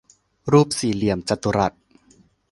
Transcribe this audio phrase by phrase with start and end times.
[0.51, 1.73] รูปสี่เหลี่ยมจัตุรัส